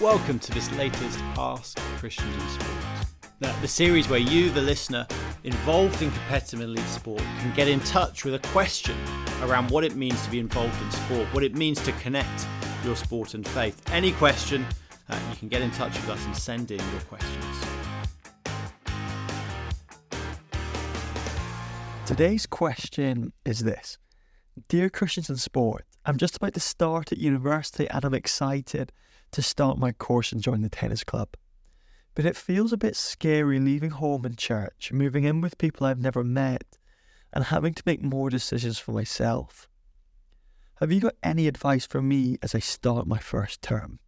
Welcome 0.00 0.38
to 0.38 0.52
this 0.52 0.72
latest 0.76 1.18
Ask 1.36 1.78
Christians 1.98 2.34
in 2.34 2.48
Sport. 2.48 3.06
Now, 3.40 3.60
the 3.60 3.68
series 3.68 4.08
where 4.08 4.18
you, 4.18 4.48
the 4.48 4.62
listener, 4.62 5.06
involved 5.44 6.00
in 6.00 6.10
competitive 6.10 6.62
elite 6.62 6.86
sport, 6.86 7.20
can 7.20 7.54
get 7.54 7.68
in 7.68 7.80
touch 7.80 8.24
with 8.24 8.34
a 8.34 8.38
question 8.48 8.96
around 9.42 9.70
what 9.70 9.84
it 9.84 9.96
means 9.96 10.24
to 10.24 10.30
be 10.30 10.40
involved 10.40 10.74
in 10.82 10.90
sport, 10.90 11.26
what 11.34 11.44
it 11.44 11.54
means 11.54 11.82
to 11.82 11.92
connect 11.92 12.46
your 12.82 12.96
sport 12.96 13.34
and 13.34 13.46
faith. 13.46 13.78
Any 13.92 14.12
question, 14.12 14.64
uh, 15.10 15.20
you 15.30 15.36
can 15.36 15.48
get 15.48 15.60
in 15.60 15.70
touch 15.70 15.92
with 15.92 16.08
us 16.08 16.24
and 16.24 16.34
send 16.34 16.70
in 16.70 16.78
your 16.78 17.00
questions. 17.02 17.44
Today's 22.06 22.46
question 22.46 23.34
is 23.44 23.60
this 23.64 23.98
Dear 24.68 24.88
Christians 24.88 25.28
in 25.28 25.36
Sport, 25.36 25.84
I'm 26.06 26.16
just 26.16 26.36
about 26.36 26.54
to 26.54 26.60
start 26.60 27.12
at 27.12 27.18
university 27.18 27.86
and 27.86 28.02
I'm 28.02 28.14
excited 28.14 28.92
to 29.32 29.42
start 29.42 29.78
my 29.78 29.92
course 29.92 30.32
and 30.32 30.42
join 30.42 30.62
the 30.62 30.68
tennis 30.68 31.04
club. 31.04 31.28
But 32.14 32.24
it 32.24 32.36
feels 32.36 32.72
a 32.72 32.76
bit 32.76 32.96
scary 32.96 33.60
leaving 33.60 33.90
home 33.90 34.24
and 34.24 34.36
church, 34.36 34.90
moving 34.92 35.24
in 35.24 35.40
with 35.40 35.58
people 35.58 35.86
I've 35.86 36.00
never 36.00 36.24
met, 36.24 36.78
and 37.32 37.44
having 37.44 37.74
to 37.74 37.82
make 37.86 38.02
more 38.02 38.30
decisions 38.30 38.78
for 38.78 38.92
myself. 38.92 39.68
Have 40.80 40.90
you 40.90 41.00
got 41.00 41.14
any 41.22 41.46
advice 41.46 41.86
for 41.86 42.02
me 42.02 42.38
as 42.42 42.54
I 42.54 42.58
start 42.58 43.06
my 43.06 43.18
first 43.18 43.62
term? 43.62 43.98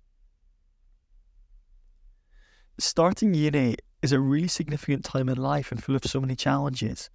Starting 2.78 3.34
uni 3.34 3.76
is 4.00 4.10
a 4.12 4.18
really 4.18 4.48
significant 4.48 5.04
time 5.04 5.28
in 5.28 5.36
life 5.36 5.70
and 5.70 5.82
full 5.82 5.94
of 5.94 6.04
so 6.04 6.20
many 6.20 6.34
challenges. 6.34 7.10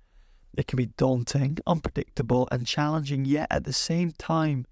It 0.56 0.68
can 0.68 0.78
be 0.78 0.86
daunting, 0.86 1.58
unpredictable, 1.68 2.48
and 2.52 2.66
challenging, 2.66 3.26
yet 3.26 3.48
at 3.52 3.66
the 3.66 3.74
same 3.74 4.12
time, 4.12 4.66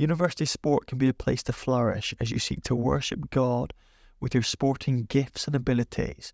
university 0.00 0.44
sport 0.44 0.86
can 0.86 0.98
be 0.98 1.08
a 1.08 1.14
place 1.14 1.42
to 1.44 1.52
flourish 1.52 2.14
as 2.20 2.30
you 2.30 2.38
seek 2.38 2.62
to 2.64 2.74
worship 2.74 3.30
God 3.30 3.72
with 4.20 4.34
your 4.34 4.42
sporting 4.42 5.04
gifts 5.04 5.46
and 5.46 5.54
abilities 5.54 6.32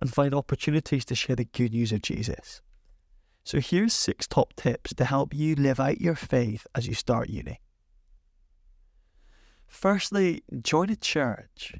and 0.00 0.12
find 0.12 0.34
opportunities 0.34 1.04
to 1.06 1.14
share 1.14 1.36
the 1.36 1.44
good 1.44 1.72
news 1.72 1.92
of 1.92 2.02
Jesus. 2.02 2.60
So, 3.44 3.60
here's 3.60 3.92
six 3.92 4.26
top 4.26 4.54
tips 4.54 4.94
to 4.94 5.04
help 5.04 5.34
you 5.34 5.54
live 5.56 5.80
out 5.80 6.00
your 6.00 6.14
faith 6.14 6.66
as 6.74 6.86
you 6.86 6.94
start 6.94 7.28
uni. 7.28 7.60
Firstly, 9.66 10.42
join 10.60 10.90
a 10.90 10.96
church. 10.96 11.74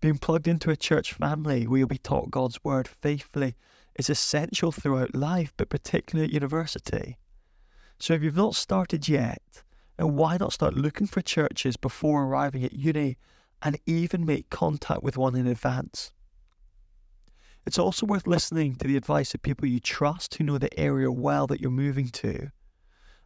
Being 0.00 0.18
plugged 0.18 0.48
into 0.48 0.70
a 0.70 0.76
church 0.76 1.12
family 1.12 1.66
where 1.66 1.78
you'll 1.78 1.88
be 1.88 1.98
taught 1.98 2.30
God's 2.30 2.62
word 2.64 2.88
faithfully 2.88 3.54
is 3.96 4.10
essential 4.10 4.72
throughout 4.72 5.14
life, 5.14 5.52
but 5.56 5.70
particularly 5.70 6.28
at 6.28 6.34
university. 6.34 7.18
So 7.98 8.14
if 8.14 8.22
you've 8.22 8.36
not 8.36 8.56
started 8.56 9.08
yet, 9.08 9.62
then 10.02 10.16
why 10.16 10.36
not 10.36 10.52
start 10.52 10.74
looking 10.74 11.06
for 11.06 11.20
churches 11.20 11.76
before 11.76 12.24
arriving 12.24 12.64
at 12.64 12.72
uni 12.72 13.16
and 13.62 13.78
even 13.86 14.26
make 14.26 14.50
contact 14.50 15.02
with 15.02 15.16
one 15.16 15.36
in 15.36 15.46
advance? 15.46 16.12
It's 17.64 17.78
also 17.78 18.06
worth 18.06 18.26
listening 18.26 18.74
to 18.76 18.88
the 18.88 18.96
advice 18.96 19.32
of 19.32 19.42
people 19.42 19.68
you 19.68 19.78
trust 19.78 20.34
who 20.34 20.44
know 20.44 20.58
the 20.58 20.76
area 20.78 21.12
well 21.12 21.46
that 21.46 21.60
you're 21.60 21.70
moving 21.70 22.08
to, 22.08 22.50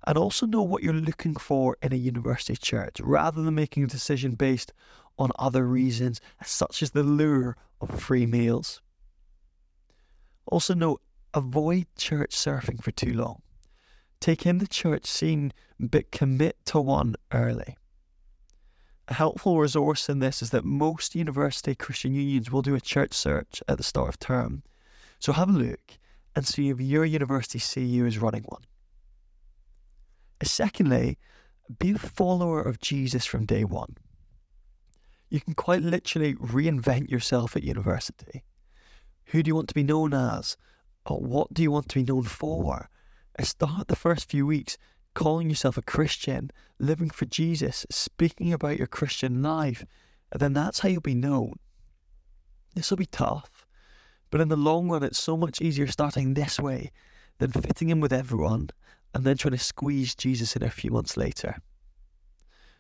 and 0.07 0.19
also 0.19 0.45
know 0.45 0.63
what 0.63 0.83
you're 0.83 0.93
looking 0.93 1.35
for 1.35 1.79
in 1.81 1.95
a 1.95 1.97
university 1.97 2.57
church 2.57 3.01
rather 3.01 3.43
than 3.43 3.55
making 3.55 3.85
a 3.85 3.89
decision 3.89 4.33
based 4.33 4.75
on 5.19 5.31
other 5.39 5.67
reasons, 5.67 6.21
such 6.45 6.83
as 6.83 6.91
the 6.91 7.03
lure 7.03 7.57
of 7.81 7.99
free 7.99 8.27
meals. 8.27 8.83
Also, 10.45 10.75
note 10.75 11.01
avoid 11.33 11.87
church 11.97 12.37
surfing 12.37 12.83
for 12.83 12.91
too 12.91 13.15
long. 13.15 13.41
Take 14.21 14.47
in 14.47 14.59
the 14.59 14.67
church 14.67 15.07
scene, 15.07 15.53
but 15.79 16.11
commit 16.11 16.57
to 16.67 16.81
one 16.81 17.17
early. 17.33 17.77
A 19.09 19.15
helpful 19.15 19.59
resource 19.59 20.09
in 20.09 20.19
this 20.19 20.43
is 20.43 20.51
that 20.51 20.65
most 20.65 21.15
university 21.15 21.75
Christian 21.75 22.13
unions 22.13 22.51
will 22.51 22.63
do 22.63 22.75
a 22.75 22.81
church 22.81 23.15
search 23.15 23.63
at 23.69 23.77
the 23.77 23.85
start 23.85 24.09
of 24.09 24.19
term. 24.19 24.63
So 25.21 25.33
have 25.33 25.49
a 25.49 25.53
look 25.53 25.99
and 26.35 26.47
see 26.47 26.71
if 26.71 26.81
your 26.81 27.05
university 27.05 27.61
CU 27.61 28.05
is 28.05 28.19
running 28.19 28.43
one. 28.43 28.63
Secondly, 30.43 31.19
be 31.79 31.93
a 31.93 31.99
follower 31.99 32.61
of 32.61 32.81
Jesus 32.81 33.25
from 33.25 33.47
day 33.47 33.65
one. 33.65 33.97
You 35.31 35.41
can 35.41 35.55
quite 35.55 35.83
literally 35.83 36.35
reinvent 36.35 37.11
yourself 37.11 37.57
at 37.57 37.65
university. 37.65 38.45
Who 39.27 39.43
do 39.43 39.49
you 39.49 39.55
want 39.55 39.69
to 39.69 39.75
be 39.75 39.83
known 39.83 40.15
as? 40.15 40.57
Or 41.07 41.21
what 41.21 41.53
do 41.55 41.63
you 41.63 41.71
want 41.71 41.89
to 41.89 42.01
be 42.01 42.05
known 42.05 42.25
for? 42.25 42.89
Start 43.43 43.89
the 43.89 43.97
first 43.97 44.31
few 44.31 44.47
weeks 44.47 44.79
calling 45.15 45.49
yourself 45.49 45.77
a 45.77 45.83
Christian, 45.83 46.51
living 46.79 47.11
for 47.11 47.25
Jesus, 47.25 47.87
speaking 47.91 48.53
about 48.53 48.77
your 48.77 48.87
Christian 48.87 49.43
life, 49.43 49.85
and 50.31 50.41
then 50.41 50.53
that's 50.53 50.81
how 50.81 50.89
you'll 50.89 51.01
be 51.01 51.15
known. 51.15 51.55
This 52.75 52.91
will 52.91 52.99
be 52.99 53.07
tough, 53.07 53.67
but 54.31 54.41
in 54.41 54.49
the 54.49 54.57
long 54.57 54.91
run, 54.91 55.03
it's 55.03 55.19
so 55.19 55.37
much 55.37 55.63
easier 55.63 55.87
starting 55.87 56.35
this 56.35 56.61
way 56.61 56.91
than 57.39 57.53
fitting 57.53 57.89
in 57.89 58.01
with 58.01 58.13
everyone 58.13 58.71
and 59.15 59.25
then 59.25 59.37
trying 59.37 59.53
to 59.53 59.59
squeeze 59.59 60.15
Jesus 60.15 60.57
in 60.57 60.63
a 60.63 60.71
few 60.71 60.91
months 60.91 61.17
later. 61.17 61.57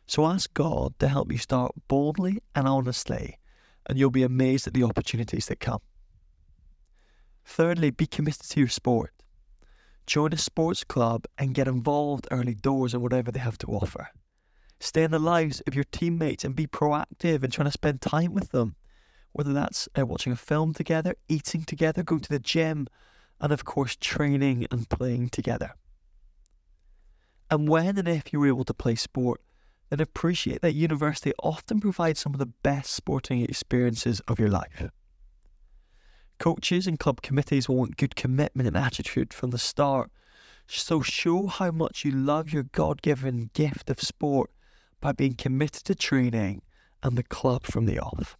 So 0.06 0.26
ask 0.26 0.52
God 0.52 0.98
to 0.98 1.08
help 1.08 1.32
you 1.32 1.38
start 1.38 1.72
boldly 1.88 2.42
and 2.54 2.68
honestly, 2.68 3.38
and 3.86 3.98
you'll 3.98 4.10
be 4.10 4.22
amazed 4.22 4.66
at 4.66 4.74
the 4.74 4.84
opportunities 4.84 5.46
that 5.46 5.60
come. 5.60 5.80
Thirdly, 7.44 7.90
be 7.90 8.06
committed 8.06 8.48
to 8.50 8.60
your 8.60 8.68
sport. 8.68 9.12
Join 10.06 10.32
a 10.32 10.38
sports 10.38 10.84
club 10.84 11.24
and 11.36 11.54
get 11.54 11.66
involved 11.66 12.28
early 12.30 12.54
doors 12.54 12.94
in 12.94 13.00
whatever 13.00 13.32
they 13.32 13.40
have 13.40 13.58
to 13.58 13.66
offer. 13.66 14.08
Stay 14.78 15.02
in 15.02 15.10
the 15.10 15.18
lives 15.18 15.60
of 15.66 15.74
your 15.74 15.84
teammates 15.84 16.44
and 16.44 16.54
be 16.54 16.66
proactive 16.66 17.42
in 17.42 17.50
trying 17.50 17.66
to 17.66 17.72
spend 17.72 18.00
time 18.00 18.32
with 18.32 18.50
them, 18.50 18.76
whether 19.32 19.52
that's 19.52 19.88
uh, 19.98 20.06
watching 20.06 20.32
a 20.32 20.36
film 20.36 20.72
together, 20.74 21.14
eating 21.28 21.64
together, 21.64 22.02
going 22.02 22.20
to 22.20 22.28
the 22.28 22.38
gym, 22.38 22.86
and 23.40 23.52
of 23.52 23.64
course, 23.64 23.96
training 23.96 24.66
and 24.70 24.88
playing 24.88 25.30
together. 25.30 25.74
And 27.50 27.68
when 27.68 27.98
and 27.98 28.08
if 28.08 28.32
you're 28.32 28.46
able 28.46 28.64
to 28.64 28.74
play 28.74 28.94
sport, 28.94 29.40
then 29.90 30.00
appreciate 30.00 30.62
that 30.62 30.74
university 30.74 31.32
often 31.42 31.80
provides 31.80 32.20
some 32.20 32.34
of 32.34 32.38
the 32.38 32.46
best 32.46 32.92
sporting 32.92 33.42
experiences 33.42 34.20
of 34.28 34.38
your 34.38 34.50
life. 34.50 34.90
Coaches 36.38 36.86
and 36.86 36.98
club 36.98 37.22
committees 37.22 37.68
want 37.68 37.96
good 37.96 38.16
commitment 38.16 38.66
and 38.66 38.76
attitude 38.76 39.32
from 39.32 39.50
the 39.50 39.58
start. 39.58 40.10
So 40.66 41.00
show 41.00 41.46
how 41.46 41.70
much 41.70 42.04
you 42.04 42.10
love 42.10 42.52
your 42.52 42.64
God 42.64 43.00
given 43.02 43.50
gift 43.54 43.88
of 43.88 44.00
sport 44.00 44.50
by 45.00 45.12
being 45.12 45.34
committed 45.34 45.84
to 45.84 45.94
training 45.94 46.62
and 47.02 47.16
the 47.16 47.22
club 47.22 47.64
from 47.64 47.86
the 47.86 47.98
off. 47.98 48.36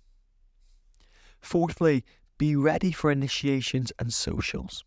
Fourthly, 1.40 2.04
be 2.38 2.56
ready 2.56 2.92
for 2.92 3.10
initiations 3.10 3.92
and 3.98 4.12
socials. 4.12 4.84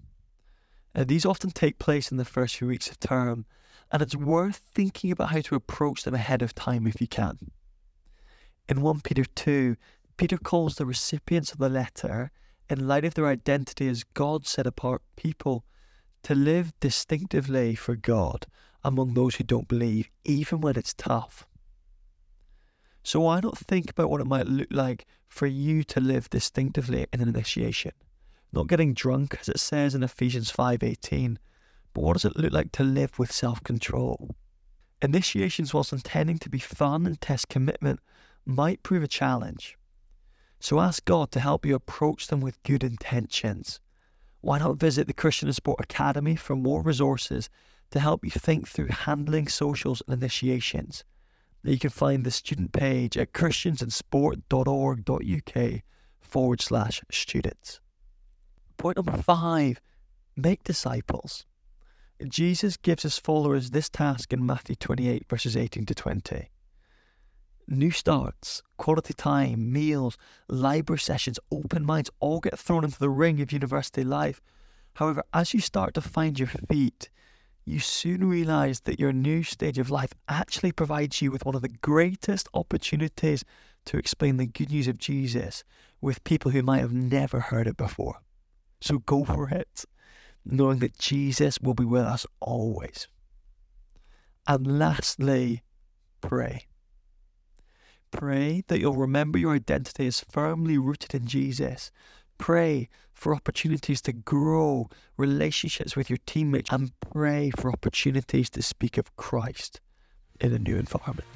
Uh, 0.94 1.04
these 1.04 1.26
often 1.26 1.52
take 1.52 1.80
place 1.80 2.12
in 2.12 2.18
the 2.18 2.26
first 2.26 2.58
few 2.58 2.68
weeks 2.68 2.90
of 2.90 3.00
term, 3.00 3.46
and 3.92 4.02
it's 4.02 4.16
worth 4.16 4.58
thinking 4.58 5.12
about 5.12 5.30
how 5.30 5.42
to 5.42 5.56
approach 5.56 6.04
them 6.04 6.14
ahead 6.14 6.42
of 6.42 6.54
time 6.54 6.86
if 6.86 7.00
you 7.00 7.08
can. 7.08 7.38
In 8.68 8.82
1 8.82 9.02
Peter 9.02 9.24
2, 9.24 9.76
Peter 10.18 10.38
calls 10.38 10.76
the 10.76 10.86
recipients 10.86 11.52
of 11.52 11.58
the 11.58 11.70
letter 11.70 12.32
in 12.70 12.88
light 12.88 13.06
of 13.06 13.14
their 13.16 13.28
identity 13.28 13.88
as 13.88 14.04
God 14.04 14.46
set 14.46 14.68
apart 14.68 15.02
people, 15.16 15.66
to 16.24 16.36
live 16.36 16.74
distinctively 16.80 17.76
for 17.76 17.96
God 17.96 18.46
among 18.84 19.14
those 19.14 19.36
who 19.36 19.44
don't 19.44 19.68
believe, 19.68 20.10
even 20.24 20.62
when 20.62 20.78
it's 20.78 20.94
tough. 20.94 21.48
So 23.04 23.22
why 23.22 23.40
not 23.40 23.58
think 23.58 23.90
about 23.90 24.10
what 24.10 24.22
it 24.22 24.28
might 24.28 24.48
look 24.48 24.68
like 24.70 25.06
for 25.28 25.48
you 25.48 25.84
to 25.86 26.00
live 26.00 26.30
distinctively 26.30 27.08
in 27.12 27.22
an 27.22 27.30
initiation? 27.30 27.94
Not 28.52 28.68
getting 28.68 28.94
drunk, 28.94 29.38
as 29.40 29.50
it 29.50 29.60
says 29.60 29.96
in 29.96 30.04
Ephesians 30.04 30.52
5.18, 30.52 31.38
but 31.94 32.02
what 32.04 32.14
does 32.14 32.26
it 32.26 32.38
look 32.38 32.52
like 32.52 32.72
to 32.74 32.84
live 32.84 33.18
with 33.18 33.32
self-control? 33.32 34.36
Initiations, 35.02 35.74
whilst 35.74 35.94
intending 35.94 36.38
to 36.40 36.50
be 36.50 36.60
fun 36.60 37.06
and 37.06 37.20
test 37.22 37.48
commitment, 37.48 38.00
might 38.46 38.84
prove 38.84 39.04
a 39.04 39.08
challenge. 39.08 39.78
So 40.60 40.80
ask 40.80 41.04
God 41.06 41.32
to 41.32 41.40
help 41.40 41.66
you 41.66 41.74
approach 41.76 42.28
them 42.28 42.42
with 42.42 42.62
good 42.64 42.84
intentions. 42.84 43.80
Why 44.42 44.60
not 44.60 44.78
visit 44.78 45.08
the 45.08 45.14
Christians 45.14 45.50
in 45.50 45.54
Sport 45.54 45.80
Academy 45.80 46.36
for 46.36 46.56
more 46.56 46.82
resources 46.82 47.50
to 47.92 48.00
help 48.00 48.26
you 48.26 48.32
think 48.32 48.68
through 48.68 48.88
handling 48.88 49.48
socials 49.48 50.02
and 50.06 50.14
initiations? 50.22 51.06
You 51.64 51.80
can 51.80 51.90
find 51.90 52.26
the 52.26 52.32
student 52.32 52.72
page 52.72 53.18
at 53.18 53.34
christiansinsport.org.uk 53.34 55.82
forward 56.22 56.62
slash 56.62 57.02
students. 57.12 57.82
Point 58.78 58.96
number 58.98 59.18
five 59.18 59.82
make 60.36 60.64
disciples. 60.64 61.46
Jesus 62.28 62.78
gives 62.78 63.04
his 63.04 63.18
followers 63.18 63.72
this 63.72 63.90
task 63.90 64.34
in 64.34 64.46
Matthew 64.46 64.76
28, 64.76 65.26
verses 65.30 65.56
18 65.56 65.86
to 65.86 65.96
20 65.96 66.50
new 67.70 67.92
starts, 67.92 68.62
quality 68.78 69.14
time, 69.14 69.72
meals, 69.72 70.18
library 70.48 71.00
sessions, 71.00 71.40
open 71.52 71.86
minds 71.86 72.10
all 72.20 72.40
get 72.40 72.58
thrown 72.58 72.84
into 72.84 73.00
the 73.00 73.10
ring 73.10 73.42
of 73.42 73.52
university 73.52 74.04
life. 74.04 74.42
However, 74.96 75.24
as 75.34 75.54
you 75.54 75.62
start 75.62 75.94
to 75.94 76.02
find 76.02 76.40
your 76.40 76.48
feet, 76.48 77.10
you 77.66 77.80
soon 77.80 78.28
realize 78.28 78.82
that 78.82 79.00
your 79.00 79.14
new 79.14 79.44
stage 79.44 79.78
of 79.78 79.92
life 79.92 80.14
actually 80.28 80.72
provides 80.72 81.22
you 81.22 81.32
with 81.32 81.46
one 81.46 81.56
of 81.56 81.62
the 81.62 81.70
greatest 81.70 82.50
opportunities 82.54 83.46
to 83.86 83.98
explain 83.98 84.38
the 84.38 84.48
good 84.48 84.72
news 84.72 84.88
of 84.88 84.98
Jesus 84.98 85.64
with 86.02 86.24
people 86.24 86.52
who 86.52 86.64
might 86.64 86.80
have 86.80 86.94
never 86.94 87.40
heard 87.40 87.68
it 87.68 87.78
before. 87.78 88.22
So 88.82 89.00
go 89.00 89.24
for 89.24 89.50
it, 89.50 89.86
knowing 90.46 90.80
that 90.80 90.98
Jesus 90.98 91.60
will 91.62 91.74
be 91.74 91.86
with 91.86 92.04
us 92.04 92.26
always. 92.40 93.08
And 94.48 94.80
lastly, 94.80 95.62
pray. 96.22 96.69
Pray 98.12 98.64
that 98.68 98.80
you'll 98.80 98.96
remember 98.96 99.38
your 99.38 99.54
identity 99.54 100.08
is 100.08 100.26
firmly 100.30 100.78
rooted 100.78 101.14
in 101.14 101.28
Jesus. 101.28 101.92
Pray 102.38 102.90
for 103.14 103.36
opportunities 103.36 104.02
to 104.02 104.14
grow 104.14 104.90
relationships 105.18 105.96
with 105.96 106.10
your 106.10 106.20
teammates 106.26 106.72
and 106.72 106.92
pray 107.00 107.52
for 107.52 107.72
opportunities 107.72 108.50
to 108.52 108.62
speak 108.62 108.98
of 108.98 109.16
Christ 109.16 109.82
in 110.40 110.54
a 110.54 110.60
new 110.60 110.78
environment. 110.78 111.28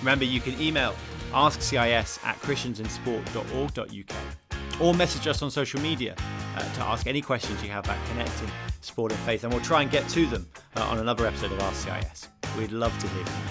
Remember, 0.00 0.24
you 0.24 0.40
can 0.40 0.60
email 0.60 0.94
askcis 1.32 2.24
at 2.24 2.40
christiansinsport.org.uk 2.40 4.80
or 4.80 4.94
message 4.94 5.26
us 5.26 5.42
on 5.42 5.50
social 5.50 5.80
media 5.80 6.14
uh, 6.56 6.74
to 6.74 6.80
ask 6.82 7.06
any 7.06 7.22
questions 7.22 7.62
you 7.62 7.70
have 7.70 7.84
about 7.84 8.04
connecting 8.08 8.50
sport 8.80 9.12
and 9.12 9.20
faith, 9.22 9.44
and 9.44 9.52
we'll 9.52 9.62
try 9.62 9.82
and 9.82 9.90
get 9.90 10.08
to 10.10 10.26
them 10.26 10.46
uh, 10.76 10.82
on 10.82 10.98
another 10.98 11.26
episode 11.26 11.52
of 11.52 11.58
AskCIS. 11.58 12.28
We'd 12.56 12.72
love 12.72 12.96
to 12.98 13.08
hear 13.08 13.24
from 13.24 13.42
you. 13.42 13.50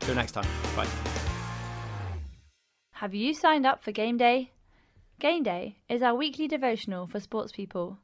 Till 0.00 0.14
next 0.14 0.32
time, 0.32 0.46
bye. 0.74 0.86
Have 2.92 3.14
you 3.14 3.34
signed 3.34 3.66
up 3.66 3.82
for 3.82 3.92
Game 3.92 4.16
Day? 4.16 4.52
Game 5.20 5.42
Day 5.42 5.76
is 5.88 6.02
our 6.02 6.14
weekly 6.14 6.48
devotional 6.48 7.06
for 7.06 7.20
sports 7.20 7.52
people. 7.52 7.98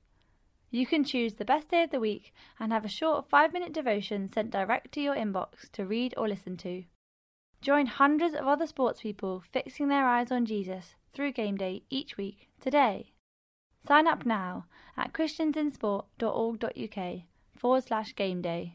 You 0.70 0.86
can 0.86 1.04
choose 1.04 1.34
the 1.34 1.44
best 1.44 1.68
day 1.68 1.82
of 1.84 1.90
the 1.90 2.00
week 2.00 2.32
and 2.58 2.72
have 2.72 2.84
a 2.84 2.88
short 2.88 3.28
five 3.28 3.52
minute 3.52 3.72
devotion 3.72 4.28
sent 4.28 4.50
direct 4.50 4.90
to 4.92 5.00
your 5.00 5.14
inbox 5.14 5.70
to 5.72 5.84
read 5.84 6.14
or 6.16 6.28
listen 6.28 6.56
to. 6.58 6.84
Join 7.62 7.86
hundreds 7.86 8.34
of 8.34 8.46
other 8.46 8.66
sports 8.66 9.02
people 9.02 9.42
fixing 9.52 9.88
their 9.88 10.04
eyes 10.04 10.32
on 10.32 10.46
Jesus 10.46 10.96
through 11.12 11.32
Game 11.32 11.56
Day 11.56 11.82
each 11.90 12.16
week 12.16 12.48
today. 12.60 13.12
Sign 13.86 14.08
up 14.08 14.26
now 14.26 14.64
at 14.96 15.12
christiansinsport.org.uk 15.12 17.22
forward 17.56 17.84
slash 17.84 18.16
game 18.16 18.42
day. 18.42 18.72